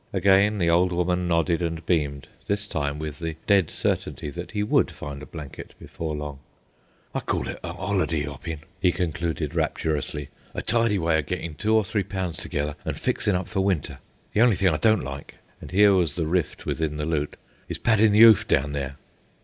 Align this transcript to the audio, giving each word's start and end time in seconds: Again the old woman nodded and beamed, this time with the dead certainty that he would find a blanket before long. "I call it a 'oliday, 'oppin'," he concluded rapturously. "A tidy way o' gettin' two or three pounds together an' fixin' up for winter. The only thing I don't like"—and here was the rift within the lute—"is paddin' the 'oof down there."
Again 0.13 0.57
the 0.57 0.67
old 0.67 0.91
woman 0.91 1.27
nodded 1.27 1.61
and 1.61 1.85
beamed, 1.85 2.27
this 2.47 2.65
time 2.67 2.97
with 2.97 3.19
the 3.19 3.35
dead 3.45 3.69
certainty 3.69 4.31
that 4.31 4.53
he 4.53 4.63
would 4.63 4.89
find 4.89 5.21
a 5.21 5.27
blanket 5.27 5.75
before 5.77 6.15
long. 6.15 6.39
"I 7.13 7.19
call 7.19 7.47
it 7.47 7.59
a 7.63 7.67
'oliday, 7.69 8.25
'oppin'," 8.25 8.61
he 8.81 8.91
concluded 8.91 9.53
rapturously. 9.53 10.29
"A 10.55 10.63
tidy 10.63 10.97
way 10.97 11.19
o' 11.19 11.21
gettin' 11.21 11.53
two 11.53 11.75
or 11.75 11.83
three 11.85 12.01
pounds 12.03 12.37
together 12.37 12.75
an' 12.83 12.95
fixin' 12.95 13.35
up 13.35 13.47
for 13.47 13.61
winter. 13.61 13.99
The 14.33 14.41
only 14.41 14.55
thing 14.55 14.69
I 14.69 14.77
don't 14.77 15.03
like"—and 15.03 15.69
here 15.69 15.93
was 15.93 16.15
the 16.15 16.25
rift 16.25 16.65
within 16.65 16.97
the 16.97 17.05
lute—"is 17.05 17.77
paddin' 17.77 18.11
the 18.11 18.23
'oof 18.23 18.47
down 18.47 18.71
there." 18.71 18.97